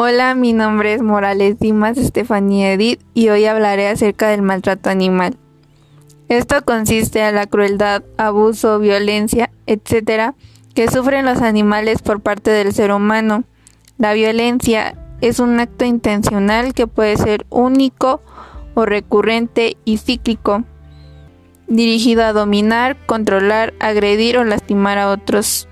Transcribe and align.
Hola, 0.00 0.36
mi 0.36 0.52
nombre 0.52 0.94
es 0.94 1.02
Morales 1.02 1.58
Dimas 1.58 1.98
Estefanía 1.98 2.72
Edith 2.72 3.00
y 3.14 3.30
hoy 3.30 3.46
hablaré 3.46 3.88
acerca 3.88 4.28
del 4.28 4.42
maltrato 4.42 4.90
animal. 4.90 5.36
Esto 6.28 6.64
consiste 6.64 7.18
en 7.18 7.34
la 7.34 7.46
crueldad, 7.46 8.04
abuso, 8.16 8.78
violencia, 8.78 9.50
etc., 9.66 10.36
que 10.72 10.88
sufren 10.88 11.24
los 11.24 11.42
animales 11.42 12.00
por 12.00 12.20
parte 12.20 12.52
del 12.52 12.72
ser 12.72 12.92
humano. 12.92 13.42
La 13.96 14.12
violencia 14.12 14.94
es 15.20 15.40
un 15.40 15.58
acto 15.58 15.84
intencional 15.84 16.74
que 16.74 16.86
puede 16.86 17.16
ser 17.16 17.44
único 17.50 18.22
o 18.74 18.86
recurrente 18.86 19.78
y 19.84 19.96
cíclico, 19.96 20.62
dirigido 21.66 22.22
a 22.22 22.32
dominar, 22.32 23.04
controlar, 23.06 23.74
agredir 23.80 24.38
o 24.38 24.44
lastimar 24.44 24.96
a 24.98 25.10
otros 25.10 25.67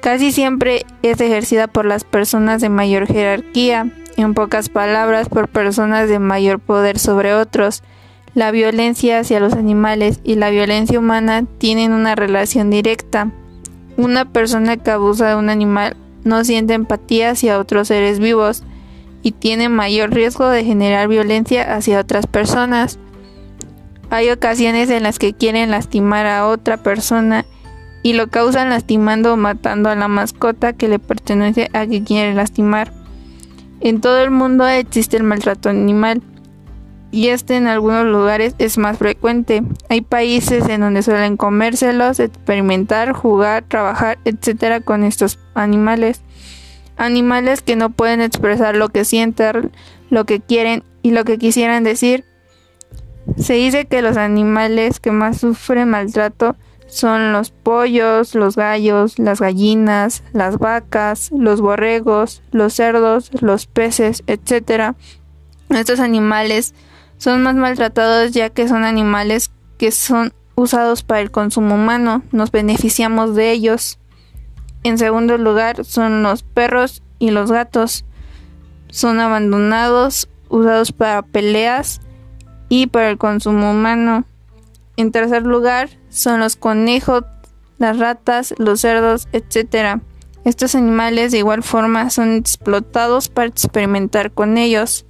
Casi 0.00 0.32
siempre 0.32 0.86
es 1.02 1.20
ejercida 1.20 1.66
por 1.66 1.84
las 1.84 2.04
personas 2.04 2.62
de 2.62 2.70
mayor 2.70 3.06
jerarquía, 3.06 3.90
en 4.16 4.34
pocas 4.34 4.70
palabras, 4.70 5.28
por 5.28 5.48
personas 5.48 6.08
de 6.08 6.18
mayor 6.18 6.58
poder 6.58 6.98
sobre 6.98 7.34
otros. 7.34 7.82
La 8.34 8.50
violencia 8.50 9.18
hacia 9.18 9.40
los 9.40 9.52
animales 9.52 10.20
y 10.24 10.36
la 10.36 10.50
violencia 10.50 10.98
humana 10.98 11.44
tienen 11.58 11.92
una 11.92 12.14
relación 12.14 12.70
directa. 12.70 13.30
Una 13.98 14.24
persona 14.24 14.78
que 14.78 14.90
abusa 14.90 15.28
de 15.28 15.36
un 15.36 15.50
animal 15.50 15.96
no 16.24 16.44
siente 16.44 16.74
empatía 16.74 17.30
hacia 17.30 17.58
otros 17.58 17.88
seres 17.88 18.20
vivos 18.20 18.62
y 19.22 19.32
tiene 19.32 19.68
mayor 19.68 20.14
riesgo 20.14 20.48
de 20.48 20.64
generar 20.64 21.08
violencia 21.08 21.74
hacia 21.74 22.00
otras 22.00 22.26
personas. 22.26 22.98
Hay 24.08 24.30
ocasiones 24.30 24.88
en 24.88 25.02
las 25.02 25.18
que 25.18 25.34
quieren 25.34 25.70
lastimar 25.70 26.26
a 26.26 26.46
otra 26.46 26.78
persona 26.78 27.44
y 28.02 28.14
lo 28.14 28.28
causan 28.28 28.70
lastimando 28.70 29.34
o 29.34 29.36
matando 29.36 29.90
a 29.90 29.96
la 29.96 30.08
mascota 30.08 30.72
que 30.72 30.88
le 30.88 30.98
pertenece 30.98 31.68
a 31.72 31.86
quien 31.86 32.04
quiere 32.04 32.34
lastimar. 32.34 32.92
En 33.80 34.00
todo 34.00 34.22
el 34.22 34.30
mundo 34.30 34.66
existe 34.66 35.16
el 35.16 35.22
maltrato 35.22 35.68
animal 35.68 36.22
y 37.12 37.28
este 37.28 37.56
en 37.56 37.66
algunos 37.66 38.04
lugares 38.04 38.54
es 38.58 38.78
más 38.78 38.98
frecuente. 38.98 39.62
Hay 39.88 40.00
países 40.00 40.68
en 40.68 40.80
donde 40.82 41.02
suelen 41.02 41.36
comérselos, 41.36 42.20
experimentar, 42.20 43.12
jugar, 43.12 43.64
trabajar, 43.66 44.18
etcétera 44.24 44.80
con 44.80 45.04
estos 45.04 45.38
animales. 45.54 46.22
Animales 46.96 47.62
que 47.62 47.76
no 47.76 47.90
pueden 47.90 48.20
expresar 48.20 48.76
lo 48.76 48.90
que 48.90 49.04
sienten, 49.04 49.72
lo 50.10 50.24
que 50.24 50.40
quieren 50.40 50.84
y 51.02 51.10
lo 51.10 51.24
que 51.24 51.38
quisieran 51.38 51.82
decir. 51.82 52.24
Se 53.36 53.54
dice 53.54 53.86
que 53.86 54.02
los 54.02 54.16
animales 54.16 55.00
que 55.00 55.10
más 55.10 55.38
sufren 55.38 55.90
maltrato 55.90 56.56
son 56.90 57.32
los 57.32 57.50
pollos, 57.50 58.34
los 58.34 58.56
gallos, 58.56 59.18
las 59.18 59.40
gallinas, 59.40 60.22
las 60.32 60.58
vacas, 60.58 61.30
los 61.32 61.60
borregos, 61.60 62.42
los 62.50 62.74
cerdos, 62.74 63.30
los 63.40 63.66
peces, 63.66 64.22
etc. 64.26 64.94
Estos 65.70 66.00
animales 66.00 66.74
son 67.16 67.42
más 67.42 67.54
maltratados 67.54 68.32
ya 68.32 68.50
que 68.50 68.68
son 68.68 68.84
animales 68.84 69.50
que 69.78 69.92
son 69.92 70.32
usados 70.56 71.02
para 71.02 71.20
el 71.20 71.30
consumo 71.30 71.74
humano, 71.74 72.22
nos 72.32 72.50
beneficiamos 72.50 73.34
de 73.34 73.52
ellos. 73.52 73.98
En 74.82 74.98
segundo 74.98 75.38
lugar 75.38 75.84
son 75.84 76.22
los 76.22 76.42
perros 76.42 77.02
y 77.18 77.30
los 77.30 77.50
gatos. 77.50 78.04
Son 78.90 79.20
abandonados, 79.20 80.28
usados 80.48 80.92
para 80.92 81.22
peleas 81.22 82.00
y 82.68 82.86
para 82.86 83.10
el 83.10 83.18
consumo 83.18 83.70
humano. 83.70 84.24
En 85.00 85.12
tercer 85.12 85.44
lugar 85.44 85.88
son 86.10 86.40
los 86.40 86.56
conejos, 86.56 87.24
las 87.78 87.98
ratas, 87.98 88.52
los 88.58 88.82
cerdos, 88.82 89.28
etc. 89.32 90.02
Estos 90.44 90.74
animales 90.74 91.32
de 91.32 91.38
igual 91.38 91.62
forma 91.62 92.10
son 92.10 92.34
explotados 92.34 93.30
para 93.30 93.48
experimentar 93.48 94.30
con 94.30 94.58
ellos. 94.58 95.06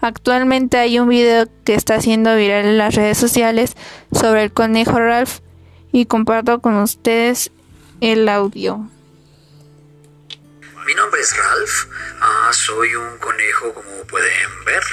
Actualmente 0.00 0.76
hay 0.76 1.00
un 1.00 1.08
video 1.08 1.48
que 1.64 1.74
está 1.74 2.00
siendo 2.00 2.36
viral 2.36 2.66
en 2.66 2.78
las 2.78 2.94
redes 2.94 3.18
sociales 3.18 3.76
sobre 4.12 4.44
el 4.44 4.52
conejo 4.52 5.00
Ralph 5.00 5.40
y 5.90 6.06
comparto 6.06 6.60
con 6.60 6.76
ustedes 6.76 7.50
el 8.00 8.28
audio. 8.28 8.86
Mi 10.86 10.94
nombre 10.94 11.20
es 11.20 11.36
Ralph. 11.36 11.86
Ah, 12.20 12.50
soy 12.52 12.94
un 12.94 13.18
conejo 13.18 13.74
como 13.74 14.06
pueden 14.06 14.64
ver. 14.64 14.84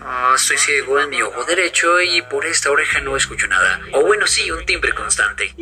Ah, 0.00 0.34
estoy 0.36 0.56
ciego 0.56 1.00
en 1.00 1.10
mi 1.10 1.20
ojo 1.20 1.44
derecho 1.44 2.00
y 2.00 2.22
por 2.22 2.46
esta 2.46 2.70
oreja 2.70 3.00
no 3.00 3.16
escucho 3.16 3.48
nada. 3.48 3.80
O 3.92 4.02
bueno, 4.02 4.28
sí, 4.28 4.48
un 4.52 4.64
timbre 4.64 4.94
constante. 4.94 5.52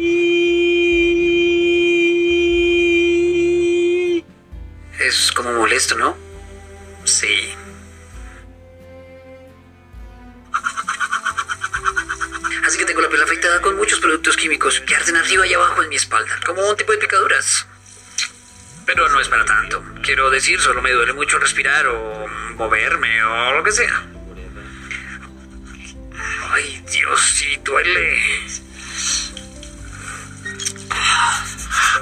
Es 5.00 5.32
como 5.32 5.50
molesto, 5.54 5.94
¿no? 5.94 6.14
Sí. 7.04 7.54
Así 12.66 12.76
que 12.76 12.84
tengo 12.84 13.00
la 13.00 13.08
piel 13.08 13.22
afectada 13.22 13.62
con 13.62 13.76
muchos 13.76 13.98
productos 13.98 14.36
químicos 14.36 14.80
que 14.80 14.94
arden 14.94 15.16
arriba 15.16 15.46
y 15.46 15.54
abajo 15.54 15.82
en 15.82 15.88
mi 15.88 15.96
espalda, 15.96 16.38
como 16.44 16.68
un 16.68 16.76
tipo 16.76 16.92
de 16.92 16.98
picaduras. 16.98 17.66
Pero 18.86 19.08
no 19.08 19.20
es 19.20 19.28
para 19.28 19.44
tanto. 19.44 19.82
Quiero 20.02 20.30
decir, 20.30 20.60
solo 20.60 20.82
me 20.82 20.92
duele 20.92 21.12
mucho 21.12 21.38
respirar 21.38 21.86
o 21.86 22.26
moverme 22.56 23.22
o 23.24 23.52
lo 23.54 23.64
que 23.64 23.72
sea. 23.72 24.02
Ay, 26.50 26.84
Dios, 26.90 27.20
sí 27.20 27.58
duele. 27.64 28.20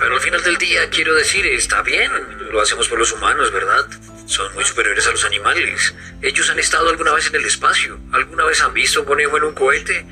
Pero 0.01 0.15
al 0.15 0.21
final 0.21 0.43
del 0.43 0.59
día, 0.59 0.91
quiero 0.91 1.15
decir, 1.15 1.47
está 1.47 1.83
bien. 1.83 2.11
Lo 2.51 2.61
hacemos 2.61 2.89
por 2.89 2.99
los 2.99 3.13
humanos, 3.13 3.53
¿verdad? 3.53 3.87
Son 4.27 4.53
muy 4.55 4.65
superiores 4.65 5.07
a 5.07 5.13
los 5.13 5.25
animales. 5.25 5.95
Ellos 6.21 6.51
han 6.51 6.59
estado 6.59 6.91
alguna 6.91 7.13
vez 7.13 7.29
en 7.29 7.37
el 7.37 7.45
espacio. 7.45 7.99
¿Alguna 8.13 8.45
vez 8.45 8.61
han 8.63 8.75
visto 8.75 9.01
un 9.01 9.07
conejo 9.07 9.37
en 9.37 9.45
un 9.45 9.55
cohete? 9.55 10.05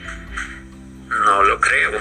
No 1.09 1.43
lo 1.43 1.61
creo. 1.61 2.01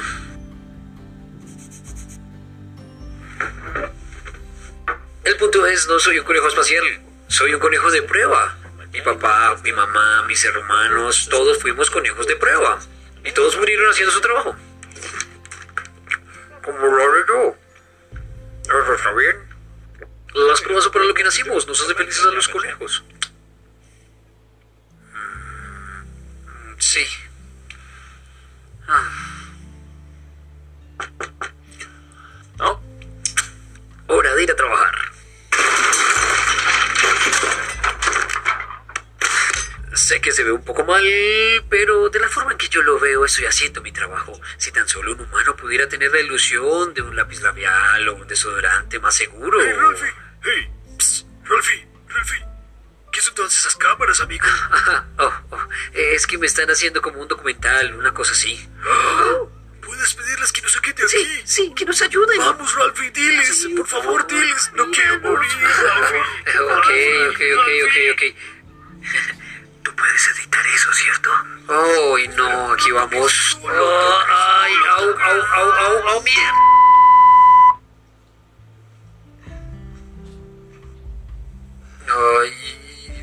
El 5.29 5.37
punto 5.37 5.63
es, 5.67 5.87
no 5.87 5.99
soy 5.99 6.17
un 6.17 6.25
conejo 6.25 6.47
espacial. 6.47 6.83
Soy 7.27 7.53
un 7.53 7.59
conejo 7.59 7.91
de 7.91 8.01
prueba. 8.01 8.57
Mi 8.91 8.99
papá, 8.99 9.55
mi 9.63 9.71
mamá, 9.71 10.23
mis 10.23 10.43
hermanos, 10.43 11.27
todos 11.29 11.59
fuimos 11.59 11.91
conejos 11.91 12.25
de 12.25 12.35
prueba. 12.35 12.79
Y 13.23 13.31
todos 13.31 13.55
murieron 13.55 13.91
haciendo 13.91 14.11
su 14.11 14.21
trabajo. 14.21 14.55
Como 16.65 16.79
lo 16.79 17.27
yo. 17.27 17.55
¿Eso 18.63 18.93
está 18.95 19.11
bien? 19.11 19.35
Las 20.33 20.61
pruebas 20.61 20.85
son 20.85 20.93
para 20.93 21.05
lo 21.05 21.13
que 21.13 21.23
nacimos, 21.23 21.67
nos 21.67 21.79
hace 21.79 21.93
felices 21.93 22.25
a 22.25 22.31
los 22.31 22.47
conejos. 22.47 23.03
Mm, 25.13 26.79
sí. 26.79 27.05
Sé 40.09 40.21
que 40.21 40.31
se 40.31 40.43
ve 40.43 40.51
un 40.51 40.63
poco 40.63 40.83
mal, 40.83 41.05
pero 41.69 42.09
de 42.09 42.19
la 42.19 42.27
forma 42.27 42.53
en 42.53 42.57
que 42.57 42.67
yo 42.67 42.81
lo 42.81 42.99
veo, 42.99 43.25
estoy 43.25 43.45
haciendo 43.45 43.79
mi 43.83 43.91
trabajo. 43.91 44.41
Si 44.57 44.71
tan 44.71 44.87
solo 44.87 45.11
un 45.11 45.21
humano 45.21 45.55
pudiera 45.55 45.87
tener 45.87 46.11
la 46.11 46.19
ilusión 46.19 46.95
de 46.95 47.03
un 47.03 47.15
lápiz 47.15 47.41
labial 47.41 48.09
o 48.09 48.15
un 48.15 48.27
desodorante 48.27 48.99
más 48.99 49.13
seguro. 49.13 49.59
¡Hey, 49.61 49.71
Ralphie! 49.71 50.13
¡Hey! 50.41 50.71
Psst, 50.97 51.27
Ralphie, 51.43 51.87
Ralphie. 52.07 52.43
¿Qué 53.11 53.21
son 53.21 53.35
todas 53.35 53.55
esas 53.55 53.75
cámaras, 53.75 54.19
amigo? 54.19 54.47
oh, 55.19 55.31
oh, 55.51 55.67
es 55.93 56.25
que 56.25 56.39
me 56.39 56.47
están 56.47 56.71
haciendo 56.71 57.03
como 57.03 57.21
un 57.21 57.27
documental, 57.27 57.93
una 57.93 58.11
cosa 58.11 58.31
así. 58.31 58.67
¿Puedes 59.85 60.13
pedirles 60.15 60.51
que 60.51 60.63
nos 60.63 60.71
saquen 60.71 60.95
de 60.95 61.03
aquí? 61.03 61.17
Sí, 61.17 61.41
sí, 61.45 61.73
que 61.75 61.85
nos 61.85 62.01
ayuden. 62.01 62.39
Vamos, 62.39 62.73
Ralphie, 62.73 63.11
diles. 63.11 63.67
por 63.77 63.85
favor, 63.85 64.25
diles. 64.25 64.71
No 64.73 64.89
quiero 64.89 65.19
morir, 65.21 65.51
Ralphie. 65.61 66.19
Ok, 66.61 66.89
ok, 67.29 67.41
ok, 67.59 67.69
ok, 67.85 68.33
ok. 68.33 69.38
Puedes 69.99 70.27
editar 70.37 70.65
eso, 70.67 70.93
¿cierto? 70.93 71.29
Ay, 71.67 72.27
no, 72.29 72.71
aquí 72.73 72.91
vamos. 72.91 73.59
Oh, 73.63 74.19
ay, 74.29 74.73
au, 74.97 75.09
au, 75.09 75.41
au, 75.41 75.71
au, 75.71 76.07
au, 76.09 76.23
mierda. 76.23 76.69
Ay, 82.07 82.53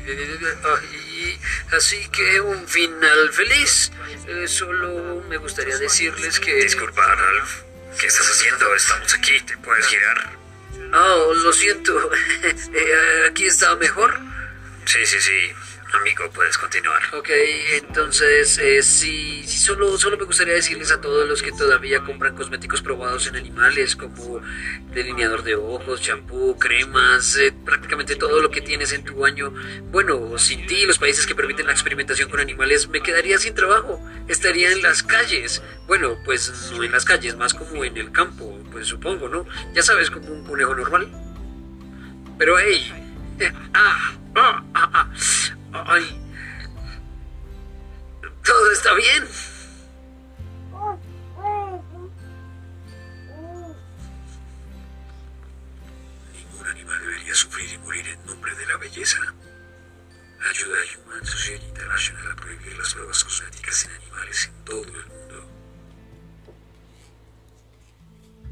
ay, 0.07 1.39
así 1.75 2.07
que 2.09 2.41
un 2.41 2.67
final 2.67 3.33
feliz. 3.33 3.91
Eh, 4.27 4.47
solo 4.47 5.23
me 5.29 5.37
gustaría 5.37 5.77
decirles 5.77 6.39
que... 6.39 6.53
Disculpa, 6.55 7.01
Ralph. 7.01 7.61
¿Qué 7.99 8.07
estás 8.07 8.29
haciendo? 8.29 8.75
Estamos 8.75 9.13
aquí. 9.15 9.39
¿Te 9.41 9.57
puedes 9.57 9.87
girar? 9.87 10.29
Oh, 10.93 11.33
lo 11.33 11.51
siento. 11.53 12.11
Eh, 12.73 13.27
¿Aquí 13.29 13.45
está 13.45 13.75
mejor? 13.75 14.19
Sí, 14.85 15.05
sí, 15.05 15.19
sí. 15.19 15.53
Amigo, 15.93 16.29
puedes 16.33 16.57
continuar. 16.57 17.01
Ok, 17.13 17.29
entonces, 17.75 18.57
eh, 18.57 18.83
sí, 18.83 19.43
sí, 19.45 19.57
solo, 19.57 19.97
solo 19.97 20.17
me 20.17 20.25
gustaría 20.25 20.53
decirles 20.53 20.91
a 20.91 20.99
todos 20.99 21.27
los 21.27 21.41
que 21.41 21.53
todavía 21.53 22.03
compran 22.03 22.35
cosméticos 22.35 22.81
probados 22.81 23.27
en 23.27 23.37
animales, 23.37 23.95
como 23.95 24.41
delineador 24.93 25.43
de 25.43 25.55
ojos, 25.55 26.01
champú, 26.01 26.57
cremas, 26.59 27.37
eh, 27.37 27.53
prácticamente 27.65 28.17
todo 28.17 28.41
lo 28.41 28.51
que 28.51 28.59
tienes 28.59 28.91
en 28.91 29.05
tu 29.05 29.15
baño. 29.15 29.53
Bueno, 29.89 30.37
sin 30.37 30.67
ti, 30.67 30.85
los 30.85 30.99
países 30.99 31.25
que 31.25 31.35
permiten 31.35 31.67
la 31.67 31.71
experimentación 31.71 32.29
con 32.29 32.41
animales, 32.41 32.89
me 32.89 33.01
quedaría 33.01 33.37
sin 33.37 33.55
trabajo. 33.55 34.05
Estaría 34.27 34.71
en 34.71 34.81
las 34.81 35.03
calles. 35.03 35.63
Bueno, 35.87 36.17
pues 36.25 36.71
no 36.75 36.83
en 36.83 36.91
las 36.91 37.05
calles, 37.05 37.37
más 37.37 37.53
como 37.53 37.85
en 37.85 37.95
el 37.95 38.11
campo, 38.11 38.61
pues 38.73 38.87
supongo, 38.87 39.29
¿no? 39.29 39.45
Ya 39.73 39.83
sabes, 39.83 40.11
como 40.11 40.27
un 40.33 40.43
conejo 40.43 40.75
normal. 40.75 41.09
Pero, 42.37 42.59
hey, 42.59 42.91
ah, 43.73 44.13
ah, 44.35 44.63
ah, 44.73 44.89
ah. 44.93 45.11
Está 48.87 48.95
bien. 48.95 49.23
Ningún 56.33 56.67
animal 56.67 56.99
debería 57.01 57.35
sufrir 57.35 57.73
y 57.73 57.77
morir 57.79 58.05
en 58.07 58.25
nombre 58.25 58.55
de 58.55 58.65
la 58.65 58.77
belleza. 58.77 59.17
Ayuda 60.49 60.77
a 60.77 61.09
Human 61.09 61.25
Society 61.25 61.65
International 61.67 62.31
a 62.31 62.35
prohibir 62.35 62.77
las 62.77 62.93
pruebas 62.93 63.23
cosméticas 63.23 63.85
en 63.85 63.91
animales 64.03 64.45
en 64.45 64.65
todo 64.65 64.83
el 64.83 65.07
mundo. 65.07 65.49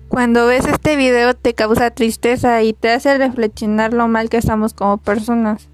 Cuando 0.09 0.47
ves 0.47 0.65
este 0.65 0.97
video 0.97 1.33
te 1.33 1.53
causa 1.53 1.91
tristeza 1.91 2.61
y 2.63 2.73
te 2.73 2.91
hace 2.91 3.17
reflexionar 3.17 3.93
lo 3.93 4.07
mal 4.09 4.29
que 4.29 4.37
estamos 4.37 4.73
como 4.73 4.97
personas. 4.97 5.69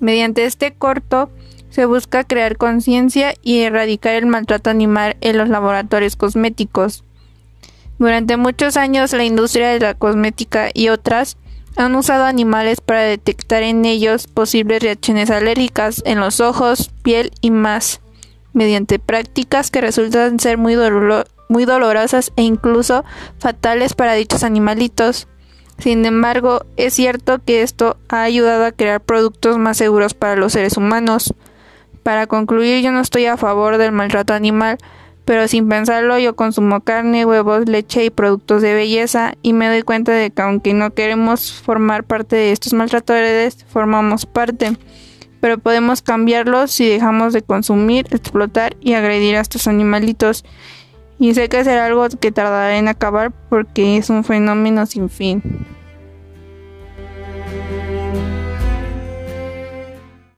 Mediante 0.00 0.46
este 0.46 0.74
corto 0.74 1.30
se 1.70 1.84
busca 1.84 2.24
crear 2.24 2.56
conciencia 2.56 3.34
y 3.42 3.60
erradicar 3.60 4.14
el 4.14 4.26
maltrato 4.26 4.70
animal 4.70 5.16
en 5.20 5.38
los 5.38 5.48
laboratorios 5.48 6.16
cosméticos. 6.16 7.04
Durante 7.98 8.36
muchos 8.36 8.76
años 8.76 9.12
la 9.12 9.24
industria 9.24 9.68
de 9.68 9.80
la 9.80 9.94
cosmética 9.94 10.70
y 10.72 10.88
otras 10.88 11.36
han 11.76 11.94
usado 11.94 12.24
animales 12.24 12.80
para 12.80 13.02
detectar 13.02 13.62
en 13.62 13.84
ellos 13.84 14.26
posibles 14.26 14.82
reacciones 14.82 15.30
alérgicas 15.30 16.02
en 16.04 16.18
los 16.18 16.40
ojos, 16.40 16.90
piel 17.02 17.30
y 17.40 17.50
más, 17.50 18.00
mediante 18.52 18.98
prácticas 18.98 19.70
que 19.70 19.80
resultan 19.80 20.40
ser 20.40 20.58
muy, 20.58 20.76
muy 21.48 21.64
dolorosas 21.64 22.32
e 22.36 22.42
incluso 22.42 23.04
fatales 23.38 23.94
para 23.94 24.14
dichos 24.14 24.42
animalitos. 24.42 25.28
Sin 25.78 26.04
embargo, 26.04 26.64
es 26.76 26.94
cierto 26.94 27.38
que 27.44 27.62
esto 27.62 27.96
ha 28.08 28.22
ayudado 28.22 28.64
a 28.64 28.72
crear 28.72 29.00
productos 29.00 29.58
más 29.58 29.76
seguros 29.76 30.14
para 30.14 30.34
los 30.34 30.52
seres 30.52 30.76
humanos. 30.76 31.32
Para 32.08 32.26
concluir, 32.26 32.82
yo 32.82 32.90
no 32.90 33.00
estoy 33.00 33.26
a 33.26 33.36
favor 33.36 33.76
del 33.76 33.92
maltrato 33.92 34.32
animal, 34.32 34.78
pero 35.26 35.46
sin 35.46 35.68
pensarlo 35.68 36.18
yo 36.18 36.34
consumo 36.36 36.80
carne, 36.80 37.26
huevos, 37.26 37.68
leche 37.68 38.02
y 38.02 38.08
productos 38.08 38.62
de 38.62 38.72
belleza 38.72 39.34
y 39.42 39.52
me 39.52 39.68
doy 39.68 39.82
cuenta 39.82 40.12
de 40.12 40.30
que 40.30 40.40
aunque 40.40 40.72
no 40.72 40.94
queremos 40.94 41.52
formar 41.52 42.04
parte 42.04 42.34
de 42.34 42.52
estos 42.52 42.72
maltratadores, 42.72 43.62
formamos 43.68 44.24
parte. 44.24 44.72
Pero 45.42 45.58
podemos 45.58 46.00
cambiarlos 46.00 46.70
si 46.70 46.88
dejamos 46.88 47.34
de 47.34 47.42
consumir, 47.42 48.06
explotar 48.10 48.74
y 48.80 48.94
agredir 48.94 49.36
a 49.36 49.40
estos 49.40 49.68
animalitos. 49.68 50.46
Y 51.18 51.34
sé 51.34 51.50
que 51.50 51.62
será 51.62 51.84
algo 51.84 52.08
que 52.08 52.32
tardará 52.32 52.78
en 52.78 52.88
acabar 52.88 53.32
porque 53.50 53.98
es 53.98 54.08
un 54.08 54.24
fenómeno 54.24 54.86
sin 54.86 55.10
fin. 55.10 55.42